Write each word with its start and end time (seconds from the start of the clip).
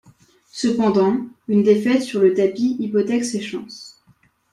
Cependant, 0.51 1.27
une 1.47 1.61
défaite 1.61 2.01
sur 2.01 2.21
le 2.21 2.33
tapis 2.33 2.75
hypothèque 2.79 3.23
ses 3.23 3.39
chances. 3.39 4.01